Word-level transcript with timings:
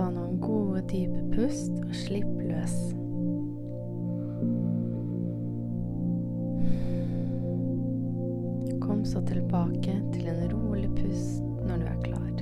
Ta 0.00 0.06
noen 0.08 0.38
gode, 0.40 0.80
dype 0.88 1.18
pust 1.34 1.74
og 1.84 1.90
slipp 1.92 2.28
løs. 2.40 2.76
Kom 8.80 9.04
så 9.04 9.20
tilbake 9.28 9.98
til 10.14 10.30
en 10.32 10.40
rolig 10.54 10.88
pust 10.96 11.44
når 11.68 11.82
du 11.82 11.86
er 11.90 12.00
klar. 12.06 12.32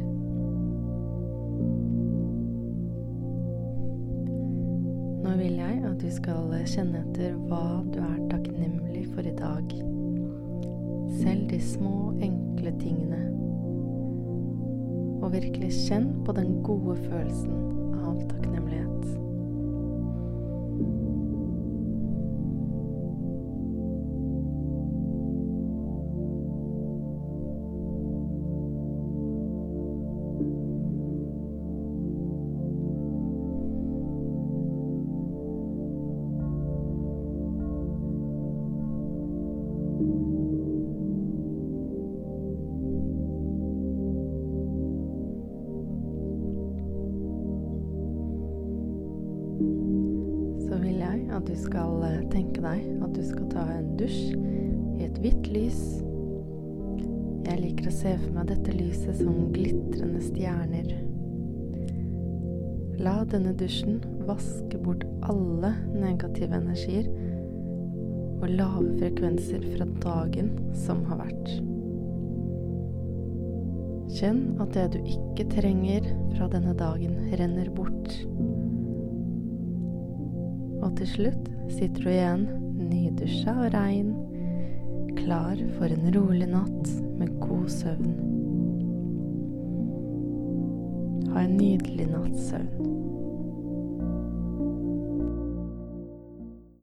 Nå 5.27 5.35
vil 5.43 5.59
jeg 5.59 5.83
at 5.83 5.99
du 5.99 6.11
skal 6.15 6.55
kjenne 6.63 7.03
etter 7.09 7.35
hva 7.51 7.83
du 7.91 7.99
er 7.99 8.23
takknemlig 8.31 8.58
Og 15.29 15.35
virkelig 15.35 15.69
kjenn 15.85 16.07
på 16.25 16.33
den 16.33 16.63
gode 16.65 16.95
følelsen 17.03 17.51
av 18.01 18.15
takknemlighet. 18.31 19.18
Så 49.59 50.79
vil 50.83 51.01
jeg 51.01 51.25
at 51.35 51.47
du 51.49 51.55
skal 51.59 52.03
eh, 52.07 52.25
tenke 52.33 52.63
deg 52.63 52.85
at 53.05 53.15
du 53.17 53.23
skal 53.27 53.49
ta 53.53 53.65
en 53.75 53.93
dusj 53.99 54.35
i 54.99 55.07
et 55.07 55.21
hvitt 55.23 55.49
lys. 55.53 55.81
Jeg 57.49 57.63
liker 57.63 57.89
å 57.89 57.95
se 57.95 58.15
for 58.21 58.35
meg 58.37 58.51
dette 58.51 58.75
lyset 58.77 59.23
som 59.23 59.49
glitrende 59.55 60.21
stjerner. 60.23 60.93
La 62.99 63.23
denne 63.31 63.55
dusjen 63.57 64.01
vaske 64.29 64.79
bort 64.83 65.05
alle 65.31 65.71
negative 65.95 66.59
energier 66.59 67.07
og 68.39 68.51
lave 68.51 68.93
frekvenser 68.99 69.65
fra 69.75 69.87
dagen 70.03 70.53
som 70.87 71.05
har 71.09 71.23
vært. 71.23 71.53
Kjenn 74.19 74.57
at 74.63 74.73
det 74.75 74.87
du 74.95 74.99
ikke 75.05 75.47
trenger 75.53 76.07
fra 76.35 76.49
denne 76.51 76.75
dagen, 76.79 77.19
renner 77.39 77.69
bort. 77.77 78.15
Og 80.89 80.95
til 80.97 81.09
slutt 81.11 81.49
sitter 81.69 82.01
du 82.01 82.09
igjen 82.09 82.45
nydusja 82.89 83.53
og 83.61 83.75
rein, 83.75 84.15
klar 85.19 85.61
for 85.77 85.93
en 85.93 86.09
rolig 86.15 86.49
natt 86.49 86.93
med 87.19 87.35
god 87.43 87.69
søvn. 87.75 88.15
Ha 91.35 91.45
en 91.45 91.59
nydelig 91.61 92.09
natts 92.09 92.49
søvn. 92.55 92.98